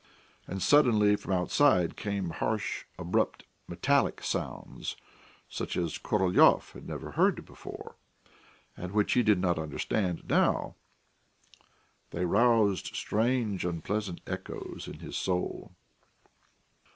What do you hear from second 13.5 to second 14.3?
unpleasant